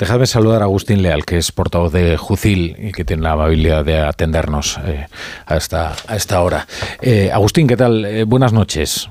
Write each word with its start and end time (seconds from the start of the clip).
dejadme 0.00 0.26
saludar 0.26 0.62
a 0.62 0.64
Agustín 0.64 1.02
Leal, 1.02 1.26
que 1.26 1.36
es 1.36 1.52
portavoz 1.52 1.92
de 1.92 2.16
Jucil 2.16 2.74
y 2.78 2.90
que 2.90 3.04
tiene 3.04 3.22
la 3.22 3.32
amabilidad 3.32 3.84
de 3.84 3.98
atendernos 3.98 4.80
eh, 4.86 5.06
a, 5.44 5.56
esta, 5.56 5.94
a 6.08 6.16
esta 6.16 6.40
hora. 6.40 6.66
Eh, 7.02 7.30
Agustín, 7.30 7.68
¿qué 7.68 7.76
tal? 7.76 8.06
Eh, 8.06 8.24
buenas 8.24 8.52
noches. 8.52 9.10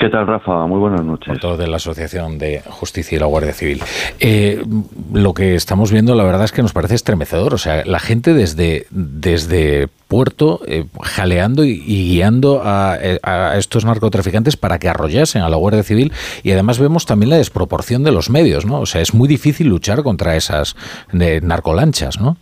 ¿Qué 0.00 0.08
tal, 0.08 0.26
Rafa? 0.26 0.66
Muy 0.66 0.78
buenas 0.78 1.04
noches. 1.04 1.38
Todo 1.40 1.58
de 1.58 1.68
la 1.68 1.76
Asociación 1.76 2.38
de 2.38 2.62
Justicia 2.66 3.16
y 3.16 3.18
la 3.18 3.26
Guardia 3.26 3.52
Civil. 3.52 3.80
Eh, 4.18 4.64
lo 5.12 5.34
que 5.34 5.54
estamos 5.54 5.92
viendo, 5.92 6.14
la 6.14 6.24
verdad 6.24 6.44
es 6.44 6.52
que 6.52 6.62
nos 6.62 6.72
parece 6.72 6.94
estremecedor. 6.94 7.52
O 7.52 7.58
sea, 7.58 7.84
la 7.84 7.98
gente 7.98 8.32
desde, 8.32 8.86
desde 8.88 9.88
Puerto 10.08 10.60
eh, 10.66 10.86
jaleando 11.02 11.64
y, 11.64 11.76
guiando 11.84 12.62
eh, 12.64 13.18
a, 13.22 13.58
estos 13.58 13.84
narcotraficantes 13.84 14.56
para 14.56 14.78
que 14.78 14.88
arrollasen 14.88 15.42
a 15.42 15.50
la 15.50 15.58
Guardia 15.58 15.82
Civil. 15.82 16.12
Y 16.42 16.52
además 16.52 16.80
vemos 16.80 17.04
también 17.04 17.28
la 17.28 17.36
desproporción 17.36 18.02
de 18.02 18.12
los 18.12 18.30
medios, 18.30 18.64
¿no? 18.64 18.80
O 18.80 18.86
sea, 18.86 19.02
es 19.02 19.12
muy 19.12 19.28
difícil 19.28 19.68
luchar 19.68 20.02
contra 20.02 20.34
esas 20.34 20.76
narcolanchas, 21.12 22.18
¿no? 22.18 22.38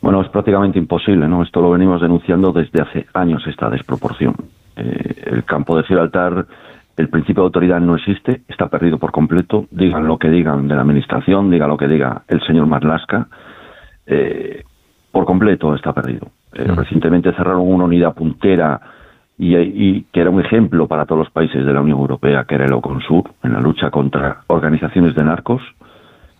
Bueno, 0.00 0.22
es 0.22 0.30
prácticamente 0.30 0.78
imposible, 0.78 1.28
¿no? 1.28 1.42
Esto 1.42 1.60
lo 1.60 1.70
venimos 1.70 2.00
denunciando 2.00 2.50
desde 2.50 2.80
hace 2.80 3.06
años, 3.12 3.42
esta 3.46 3.68
desproporción. 3.68 4.34
Eh, 4.80 5.22
el 5.26 5.44
campo 5.44 5.76
de 5.76 5.84
Gibraltar, 5.84 6.46
el 6.96 7.08
principio 7.08 7.42
de 7.42 7.46
autoridad 7.46 7.80
no 7.80 7.96
existe, 7.96 8.42
está 8.48 8.68
perdido 8.68 8.98
por 8.98 9.12
completo. 9.12 9.66
Digan 9.70 10.06
lo 10.06 10.18
que 10.18 10.30
digan 10.30 10.68
de 10.68 10.74
la 10.74 10.82
administración, 10.82 11.50
diga 11.50 11.66
lo 11.66 11.76
que 11.76 11.88
diga 11.88 12.22
el 12.28 12.40
señor 12.46 12.66
Marlaska, 12.66 13.28
eh, 14.06 14.64
por 15.12 15.24
completo 15.24 15.74
está 15.74 15.92
perdido. 15.92 16.28
Eh. 16.52 16.64
Recientemente 16.64 17.32
cerraron 17.32 17.62
una 17.62 17.84
unidad 17.84 18.14
puntera 18.14 18.80
y, 19.38 20.02
que 20.12 20.20
era 20.20 20.28
un 20.28 20.40
ejemplo 20.40 20.86
para 20.86 21.06
todos 21.06 21.20
los 21.20 21.30
países 21.30 21.64
de 21.64 21.72
la 21.72 21.80
Unión 21.80 21.98
Europea, 21.98 22.44
que 22.44 22.56
era 22.56 22.66
el 22.66 22.72
Oconsur, 22.74 23.24
en 23.42 23.54
la 23.54 23.60
lucha 23.60 23.90
contra 23.90 24.42
organizaciones 24.48 25.14
de 25.14 25.24
narcos 25.24 25.62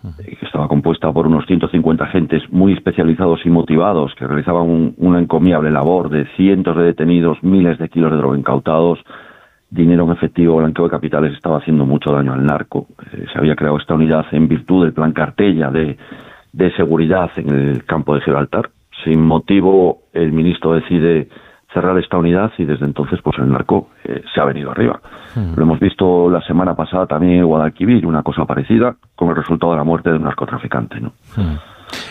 que 0.03 0.47
estaba 0.47 0.69
compuesta 0.69 1.13
por 1.13 1.27
unos 1.27 1.45
150 1.47 2.05
agentes 2.05 2.43
muy 2.51 2.73
especializados 2.73 3.41
y 3.45 3.51
motivados 3.51 4.15
que 4.15 4.27
realizaban 4.27 4.95
una 4.97 5.19
encomiable 5.19 5.71
labor 5.71 6.09
de 6.09 6.27
cientos 6.37 6.77
de 6.77 6.85
detenidos, 6.85 7.43
miles 7.43 7.79
de 7.79 7.89
kilos 7.89 8.11
de 8.11 8.17
droga 8.17 8.39
incautados, 8.39 8.99
dinero 9.69 10.05
en 10.05 10.13
efectivo, 10.13 10.57
blanqueo 10.57 10.87
de 10.87 10.91
capitales, 10.91 11.33
estaba 11.35 11.59
haciendo 11.59 11.85
mucho 11.85 12.13
daño 12.13 12.33
al 12.33 12.45
narco. 12.45 12.87
Eh, 13.13 13.27
se 13.33 13.39
había 13.39 13.55
creado 13.55 13.79
esta 13.79 13.95
unidad 13.95 14.27
en 14.33 14.49
virtud 14.49 14.85
del 14.85 14.95
plan 14.95 15.13
Cartella 15.13 15.71
de, 15.71 15.97
de 16.53 16.73
seguridad 16.77 17.31
en 17.37 17.51
el 17.51 17.85
campo 17.85 18.15
de 18.15 18.23
Gibraltar. 18.23 18.71
Sin 19.05 19.23
motivo, 19.23 20.03
el 20.13 20.33
ministro 20.33 20.75
decide 20.75 21.29
cerrar 21.73 21.99
esta 21.99 22.19
unidad 22.19 22.51
y 22.59 22.65
desde 22.65 22.85
entonces 22.85 23.21
pues 23.23 23.39
el 23.39 23.51
narco 23.51 23.91
eh, 24.05 24.23
se 24.35 24.41
ha 24.41 24.45
venido 24.45 24.71
arriba. 24.71 25.01
Hmm. 25.35 25.55
Lo 25.57 25.63
hemos 25.63 25.81
visto 25.81 26.29
la 26.29 26.43
semana 26.43 26.75
pasada 26.75 27.07
también 27.07 27.39
en 27.39 27.47
Guadalquivir, 27.47 28.07
una 28.07 28.23
cosa 28.23 28.45
parecida, 28.45 28.97
con 29.15 29.29
el 29.29 29.37
resultado 29.37 29.73
de 29.73 29.79
la 29.79 29.85
muerte 29.85 30.11
de 30.11 30.17
un 30.17 30.25
narcotraficante. 30.25 31.01
¿no? 31.01 31.13
Hmm. 31.37 31.57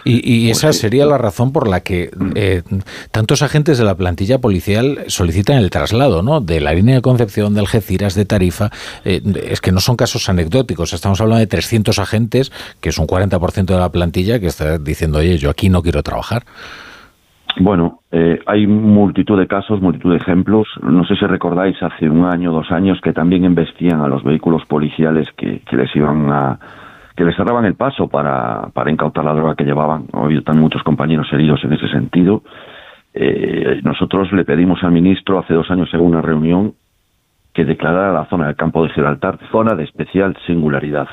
Y, 0.03 0.47
pues 0.47 0.57
esa 0.57 0.73
sería 0.73 1.05
la 1.05 1.17
razón 1.17 1.51
por 1.51 1.67
la 1.67 1.81
que 1.81 2.11
eh, 2.35 2.63
tantos 3.11 3.41
agentes 3.41 3.77
de 3.77 3.83
la 3.83 3.95
plantilla 3.95 4.39
policial 4.39 4.99
solicitan 5.07 5.57
el 5.57 5.69
traslado, 5.69 6.21
¿no? 6.21 6.41
De 6.41 6.61
la 6.61 6.73
línea 6.73 6.95
de 6.95 7.01
Concepción, 7.01 7.53
de 7.53 7.61
Algeciras, 7.61 8.15
de 8.15 8.25
Tarifa. 8.25 8.71
Eh, 9.05 9.21
es 9.43 9.61
que 9.61 9.71
no 9.71 9.79
son 9.79 9.95
casos 9.95 10.29
anecdóticos. 10.29 10.93
Estamos 10.93 11.19
hablando 11.21 11.39
de 11.39 11.47
300 11.47 11.99
agentes, 11.99 12.51
que 12.81 12.89
es 12.89 12.97
un 12.97 13.07
40% 13.07 13.65
de 13.65 13.77
la 13.79 13.89
plantilla, 13.89 14.39
que 14.39 14.47
está 14.47 14.77
diciendo, 14.77 15.19
oye, 15.19 15.37
yo 15.37 15.49
aquí 15.49 15.69
no 15.69 15.81
quiero 15.81 16.03
trabajar. 16.03 16.43
Bueno, 17.59 17.99
eh, 18.09 18.39
hay 18.45 18.65
multitud 18.67 19.37
de 19.37 19.45
casos, 19.45 19.81
multitud 19.81 20.11
de 20.11 20.17
ejemplos. 20.17 20.67
No 20.81 21.03
sé 21.03 21.15
si 21.15 21.25
recordáis 21.25 21.75
hace 21.83 22.09
un 22.09 22.23
año, 22.23 22.53
dos 22.53 22.71
años, 22.71 23.01
que 23.01 23.11
también 23.11 23.43
investían 23.43 23.99
a 23.99 24.07
los 24.07 24.23
vehículos 24.23 24.65
policiales 24.65 25.27
que, 25.35 25.61
les 25.71 25.95
iban 25.95 26.31
a 26.31 26.59
que 27.17 27.25
les 27.25 27.35
cerraban 27.35 27.65
el 27.65 27.75
paso 27.75 28.07
para, 28.07 28.69
para 28.73 28.89
incautar 28.89 29.25
la 29.25 29.33
droga 29.33 29.55
que 29.55 29.65
llevaban. 29.65 30.05
Hoy 30.13 30.37
están 30.37 30.57
muchos 30.57 30.83
compañeros 30.83 31.27
heridos 31.33 31.61
en 31.65 31.73
ese 31.73 31.89
sentido. 31.89 32.43
Eh, 33.13 33.81
nosotros 33.83 34.31
le 34.31 34.45
pedimos 34.45 34.81
al 34.83 34.93
ministro 34.93 35.37
hace 35.37 35.53
dos 35.53 35.69
años 35.69 35.89
en 35.93 35.99
una 35.99 36.21
reunión 36.21 36.75
que 37.59 37.65
declarara 37.65 38.13
la 38.13 38.25
zona 38.27 38.47
del 38.47 38.55
campo 38.55 38.83
de 38.83 38.89
Gibraltar 38.91 39.37
zona 39.51 39.75
de 39.75 39.83
especial 39.83 40.33
singularidad 40.47 41.09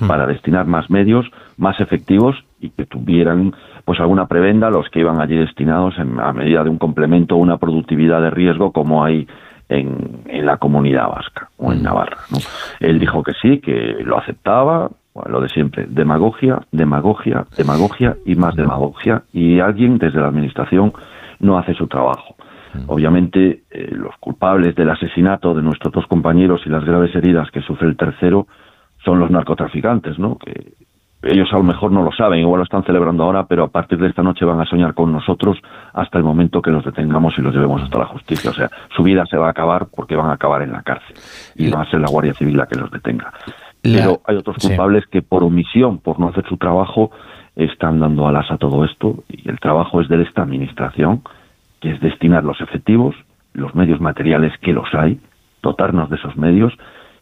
hmm. 0.00 0.08
para 0.08 0.26
destinar 0.26 0.64
más 0.64 0.88
medios, 0.88 1.26
más 1.58 1.78
efectivos 1.78 2.42
y 2.58 2.70
que 2.70 2.86
tuvieran 2.86 3.52
pues 3.84 4.00
alguna 4.00 4.26
prebenda 4.26 4.70
los 4.70 4.88
que 4.88 5.00
iban 5.00 5.20
allí 5.20 5.36
destinados 5.36 5.98
en, 5.98 6.18
a 6.18 6.32
medida 6.32 6.64
de 6.64 6.70
un 6.70 6.78
complemento 6.78 7.36
una 7.36 7.58
productividad 7.58 8.22
de 8.22 8.30
riesgo 8.30 8.72
como 8.72 9.04
hay 9.04 9.28
en, 9.68 10.22
en 10.26 10.46
la 10.46 10.56
comunidad 10.56 11.06
vasca 11.06 11.50
o 11.58 11.70
en 11.70 11.80
mm. 11.80 11.82
Navarra. 11.82 12.16
¿no? 12.30 12.38
Él 12.80 12.98
dijo 12.98 13.22
que 13.22 13.32
sí, 13.42 13.58
que 13.60 13.98
lo 14.02 14.16
aceptaba, 14.16 14.88
lo 15.26 15.42
de 15.42 15.50
siempre, 15.50 15.84
demagogia, 15.86 16.60
demagogia, 16.72 17.44
demagogia 17.58 18.16
y 18.24 18.36
más 18.36 18.56
demagogia, 18.56 19.24
y 19.34 19.60
alguien 19.60 19.98
desde 19.98 20.18
la 20.18 20.28
Administración 20.28 20.94
no 21.40 21.58
hace 21.58 21.74
su 21.74 21.86
trabajo. 21.88 22.36
Obviamente, 22.86 23.64
eh, 23.70 23.90
los 23.92 24.16
culpables 24.18 24.74
del 24.74 24.90
asesinato 24.90 25.54
de 25.54 25.62
nuestros 25.62 25.92
dos 25.92 26.06
compañeros 26.06 26.62
y 26.66 26.68
las 26.68 26.84
graves 26.84 27.14
heridas 27.14 27.50
que 27.50 27.62
sufre 27.62 27.88
el 27.88 27.96
tercero 27.96 28.46
son 29.04 29.18
los 29.18 29.30
narcotraficantes, 29.30 30.18
¿no? 30.18 30.36
Que 30.38 30.74
ellos 31.22 31.48
a 31.52 31.56
lo 31.56 31.62
mejor 31.62 31.92
no 31.92 32.02
lo 32.02 32.12
saben, 32.12 32.40
igual 32.40 32.58
lo 32.58 32.64
están 32.64 32.84
celebrando 32.84 33.24
ahora, 33.24 33.44
pero 33.46 33.64
a 33.64 33.68
partir 33.68 33.98
de 33.98 34.08
esta 34.08 34.22
noche 34.22 34.44
van 34.44 34.60
a 34.60 34.64
soñar 34.64 34.94
con 34.94 35.12
nosotros 35.12 35.58
hasta 35.92 36.16
el 36.16 36.24
momento 36.24 36.62
que 36.62 36.70
los 36.70 36.84
detengamos 36.84 37.34
y 37.36 37.42
los 37.42 37.54
llevemos 37.54 37.82
hasta 37.82 37.98
la 37.98 38.06
justicia. 38.06 38.50
O 38.50 38.54
sea, 38.54 38.70
su 38.96 39.02
vida 39.02 39.24
se 39.26 39.36
va 39.36 39.48
a 39.48 39.50
acabar 39.50 39.88
porque 39.94 40.16
van 40.16 40.30
a 40.30 40.34
acabar 40.34 40.62
en 40.62 40.72
la 40.72 40.82
cárcel 40.82 41.16
y 41.56 41.70
va 41.70 41.82
a 41.82 41.90
ser 41.90 42.00
la 42.00 42.08
Guardia 42.08 42.32
Civil 42.34 42.56
la 42.56 42.66
que 42.66 42.78
los 42.78 42.90
detenga. 42.90 43.32
Pero 43.82 44.20
hay 44.26 44.36
otros 44.36 44.56
culpables 44.58 45.06
que 45.06 45.22
por 45.22 45.42
omisión, 45.42 45.98
por 45.98 46.18
no 46.20 46.28
hacer 46.28 46.46
su 46.48 46.56
trabajo, 46.56 47.10
están 47.56 48.00
dando 48.00 48.26
alas 48.26 48.50
a 48.50 48.56
todo 48.56 48.84
esto 48.84 49.24
y 49.28 49.48
el 49.48 49.58
trabajo 49.58 50.00
es 50.00 50.08
de 50.08 50.22
esta 50.22 50.42
administración, 50.42 51.22
que 51.80 51.92
es 51.92 52.00
destinar 52.00 52.44
los 52.44 52.60
efectivos, 52.60 53.14
los 53.52 53.74
medios 53.74 54.00
materiales 54.00 54.52
que 54.60 54.72
los 54.72 54.88
hay, 54.94 55.20
dotarnos 55.62 56.10
de 56.10 56.16
esos 56.16 56.36
medios 56.36 56.72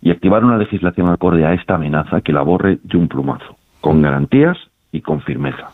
y 0.00 0.10
activar 0.10 0.44
una 0.44 0.58
legislación 0.58 1.08
acorde 1.08 1.44
a 1.44 1.54
esta 1.54 1.74
amenaza 1.74 2.20
que 2.20 2.32
la 2.32 2.42
borre 2.42 2.78
de 2.82 2.96
un 2.96 3.08
plumazo 3.08 3.56
con 3.80 4.02
garantías 4.02 4.56
y 4.92 5.00
con 5.00 5.20
firmeza. 5.22 5.70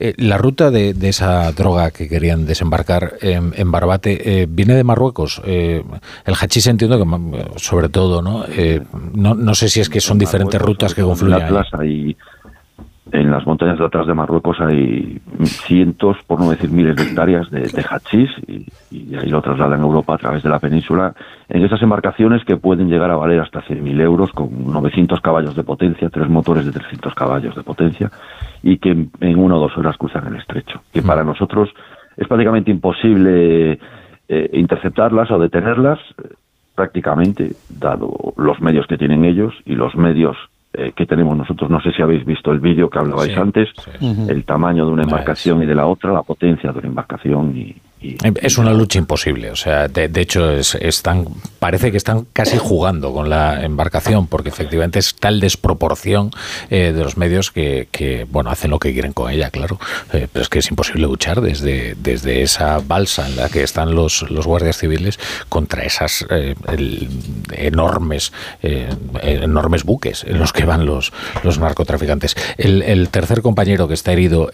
Eh, 0.00 0.14
la 0.16 0.38
ruta 0.38 0.70
de, 0.70 0.94
esa 1.02 1.50
droga 1.52 1.90
que 1.90 2.08
querían 2.08 2.46
desembarcar 2.46 3.14
en, 3.20 3.72
Barbate 3.72 4.42
eh, 4.42 4.46
viene 4.48 4.74
de 4.74 4.84
Marruecos. 4.84 5.42
Eh, 5.44 5.82
el 6.24 6.34
hachís 6.34 6.68
entiendo 6.68 6.98
que 6.98 7.58
sobre 7.58 7.88
todo, 7.88 8.22
¿no? 8.22 8.44
¿no? 9.14 9.34
no? 9.34 9.54
sé 9.54 9.68
si 9.68 9.80
es 9.80 9.88
que 9.88 10.00
son 10.00 10.18
diferentes 10.18 10.60
rutas 10.60 10.94
que 10.94 11.02
confluyen. 11.02 11.48
En 13.12 13.30
las 13.30 13.46
montañas 13.46 13.78
de 13.78 13.84
atrás 13.84 14.06
de 14.06 14.14
Marruecos 14.14 14.60
hay 14.60 15.20
cientos, 15.44 16.16
por 16.26 16.40
no 16.40 16.50
decir 16.50 16.70
miles 16.70 16.96
de 16.96 17.04
hectáreas 17.04 17.50
de, 17.50 17.60
de 17.60 17.84
hachís 17.88 18.30
y, 18.46 18.66
ahí 19.16 19.28
lo 19.28 19.42
trasladan 19.42 19.80
a 19.80 19.84
Europa 19.84 20.14
a 20.14 20.18
través 20.18 20.42
de 20.42 20.48
la 20.48 20.58
península 20.58 21.14
en 21.48 21.64
esas 21.64 21.80
embarcaciones 21.82 22.44
que 22.44 22.56
pueden 22.56 22.88
llegar 22.88 23.10
a 23.10 23.16
valer 23.16 23.40
hasta 23.40 23.62
100.000 23.62 24.00
euros 24.00 24.30
con 24.32 24.72
900 24.72 25.20
caballos 25.20 25.56
de 25.56 25.64
potencia, 25.64 26.08
tres 26.10 26.28
motores 26.28 26.66
de 26.66 26.72
300 26.72 27.14
caballos 27.14 27.54
de 27.54 27.62
potencia 27.62 28.10
y 28.62 28.78
que 28.78 28.90
en, 28.90 29.38
una 29.38 29.56
o 29.56 29.60
dos 29.60 29.76
horas 29.76 29.96
cruzan 29.96 30.26
el 30.26 30.36
estrecho. 30.36 30.82
Que 30.92 31.02
para 31.02 31.24
nosotros 31.24 31.70
es 32.16 32.26
prácticamente 32.26 32.70
imposible 32.70 33.78
eh, 34.28 34.50
interceptarlas 34.52 35.30
o 35.30 35.38
detenerlas 35.38 35.98
eh, 36.22 36.34
prácticamente, 36.74 37.52
dado 37.68 38.34
los 38.36 38.60
medios 38.60 38.86
que 38.86 38.98
tienen 38.98 39.24
ellos 39.24 39.54
y 39.64 39.74
los 39.74 39.96
medios 39.96 40.36
eh, 40.78 40.92
que 40.94 41.06
tenemos 41.06 41.36
nosotros. 41.36 41.68
No 41.68 41.80
sé 41.80 41.90
si 41.92 42.02
habéis 42.02 42.24
visto 42.24 42.52
el 42.52 42.60
vídeo 42.60 42.88
que 42.88 42.98
hablabais 42.98 43.36
antes, 43.36 43.68
el 44.00 44.44
tamaño 44.44 44.86
de 44.86 44.92
una 44.92 45.02
embarcación 45.02 45.62
y 45.62 45.66
de 45.66 45.74
la 45.74 45.86
otra, 45.86 46.12
la 46.12 46.22
potencia 46.22 46.72
de 46.72 46.78
una 46.78 46.88
embarcación 46.88 47.56
y, 47.56 47.74
Es 48.00 48.58
una 48.58 48.72
lucha 48.72 49.00
imposible, 49.00 49.50
o 49.50 49.56
sea, 49.56 49.88
de, 49.88 50.08
hecho 50.20 50.52
es, 50.52 50.76
están, 50.76 51.26
parece 51.58 51.90
que 51.90 51.96
están 51.96 52.28
casi 52.32 52.56
jugando 52.56 53.12
con 53.12 53.28
la 53.28 53.64
embarcación, 53.64 54.28
porque 54.28 54.50
efectivamente 54.50 55.00
es 55.00 55.16
tal 55.16 55.40
desproporción 55.40 56.30
eh, 56.70 56.92
de 56.94 57.02
los 57.02 57.16
medios 57.16 57.50
que, 57.50 58.26
bueno, 58.30 58.50
hacen 58.50 58.70
lo 58.70 58.78
que 58.78 58.92
quieren 58.92 59.12
con 59.12 59.32
ella, 59.32 59.50
claro, 59.50 59.80
eh, 60.12 60.28
pero 60.32 60.42
es 60.44 60.48
que 60.48 60.60
es 60.60 60.70
imposible 60.70 61.02
luchar 61.02 61.40
desde, 61.40 61.96
desde 61.98 62.42
esa 62.42 62.78
balsa 62.78 63.26
en 63.26 63.34
la 63.34 63.48
que 63.48 63.64
están 63.64 63.96
los, 63.96 64.30
los 64.30 64.46
guardias 64.46 64.78
civiles 64.78 65.18
contra 65.48 65.82
esas 65.82 66.24
eh, 66.30 66.54
enormes, 67.50 68.32
enormes 68.62 69.82
buques 69.82 70.22
en 70.22 70.38
los 70.38 70.52
que 70.52 70.64
van 70.64 70.86
los, 70.86 71.12
los 71.42 71.58
narcotraficantes. 71.58 72.36
El, 72.56 73.08
tercer 73.08 73.42
compañero 73.42 73.88
que 73.88 73.94
está 73.94 74.12
herido, 74.12 74.50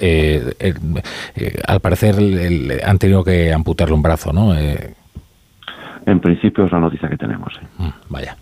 al 1.67 1.81
parecer 1.81 2.15
han 2.85 2.99
tenido 2.99 3.23
que 3.25 3.34
amputarle 3.55 3.95
un 3.95 4.03
brazo, 4.03 4.33
¿no? 4.33 4.55
Eh, 4.55 4.95
en 6.07 6.21
principio 6.21 6.67
es 6.67 6.73
la 6.73 6.81
noticia 6.81 7.09
que 7.09 7.17
tenemos. 7.17 7.55
Mm, 7.79 7.89
vaya. 8.09 8.37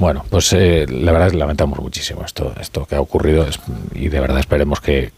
Bueno, 0.00 0.24
pues 0.30 0.52
eh, 0.52 0.86
la 0.88 1.12
verdad 1.12 1.28
es 1.28 1.32
que 1.32 1.38
lamentamos 1.38 1.78
muchísimo 1.80 2.22
esto, 2.24 2.52
esto 2.60 2.86
que 2.86 2.96
ha 2.96 3.00
ocurrido 3.00 3.46
y 3.94 4.08
de 4.08 4.20
verdad 4.20 4.38
esperemos 4.38 4.80
que, 4.80 5.12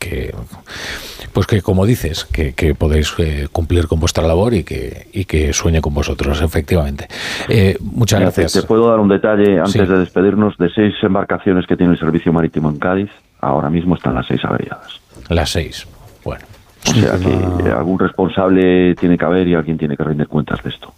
pues 1.32 1.46
que 1.46 1.62
como 1.62 1.86
dices, 1.86 2.24
que, 2.24 2.54
que 2.54 2.74
podéis 2.74 3.12
eh, 3.18 3.48
cumplir 3.50 3.86
con 3.88 4.00
vuestra 4.00 4.26
labor 4.26 4.54
y 4.54 4.64
que, 4.64 5.08
y 5.12 5.24
que 5.24 5.52
sueñe 5.52 5.80
con 5.80 5.94
vosotros, 5.94 6.40
efectivamente. 6.42 7.08
Eh, 7.48 7.76
muchas 7.80 8.20
gracias. 8.20 8.52
Te, 8.52 8.62
puedo 8.62 8.88
dar 8.88 9.00
un 9.00 9.08
detalle 9.08 9.58
antes 9.58 9.88
de 9.88 9.98
despedirnos 9.98 10.56
de 10.58 10.70
seis 10.70 10.94
embarcaciones 11.02 11.66
que 11.66 11.76
tiene 11.76 11.92
el 11.92 11.98
servicio 11.98 12.32
marítimo 12.32 12.68
en 12.68 12.78
Cádiz. 12.78 13.10
Ahora 13.40 13.70
mismo 13.70 13.94
están 13.94 14.14
las 14.14 14.26
seis 14.26 14.44
averiadas. 14.44 15.00
Las 15.28 15.50
seis. 15.50 15.86
Bueno. 16.24 16.44
O 16.88 16.93
sea 16.93 17.19
que 17.19 17.71
algún 17.71 17.99
responsable 17.99 18.94
tiene 18.94 19.17
que 19.19 19.25
haber 19.25 19.47
y 19.47 19.55
alguien 19.55 19.79
tiene 19.79 19.97
que 19.97 20.03
rendir 20.03 20.29
cuentas 20.29 20.62
de 20.62 20.71
esto. 20.71 20.93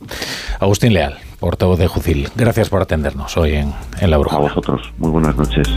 Agustín 0.60 0.92
Leal, 0.94 1.16
portavoz 1.40 1.78
de 1.78 1.86
Jucil, 1.88 2.28
gracias 2.36 2.70
por 2.70 2.80
atendernos 2.82 3.36
hoy 3.36 3.54
en, 3.54 3.72
en 4.00 4.10
La 4.10 4.16
Bruja. 4.16 4.36
A 4.36 4.40
vosotros, 4.40 4.92
muy 4.98 5.10
buenas 5.10 5.36
noches. 5.36 5.68